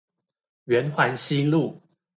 [0.65, 1.79] 圓環西路